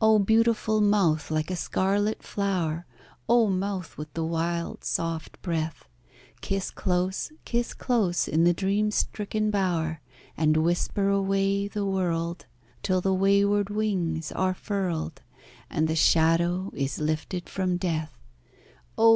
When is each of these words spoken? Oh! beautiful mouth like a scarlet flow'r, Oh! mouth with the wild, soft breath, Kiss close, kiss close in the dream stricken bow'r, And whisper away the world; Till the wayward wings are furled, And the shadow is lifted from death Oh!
Oh! 0.00 0.18
beautiful 0.18 0.80
mouth 0.80 1.30
like 1.30 1.48
a 1.48 1.54
scarlet 1.54 2.20
flow'r, 2.24 2.84
Oh! 3.28 3.46
mouth 3.46 3.96
with 3.96 4.12
the 4.14 4.24
wild, 4.24 4.82
soft 4.82 5.40
breath, 5.40 5.86
Kiss 6.40 6.68
close, 6.72 7.30
kiss 7.44 7.72
close 7.72 8.26
in 8.26 8.42
the 8.42 8.52
dream 8.52 8.90
stricken 8.90 9.52
bow'r, 9.52 10.00
And 10.36 10.56
whisper 10.56 11.10
away 11.10 11.68
the 11.68 11.86
world; 11.86 12.46
Till 12.82 13.00
the 13.00 13.14
wayward 13.14 13.70
wings 13.70 14.32
are 14.32 14.52
furled, 14.54 15.22
And 15.70 15.86
the 15.86 15.94
shadow 15.94 16.72
is 16.74 16.98
lifted 16.98 17.48
from 17.48 17.76
death 17.76 18.18
Oh! 18.98 19.10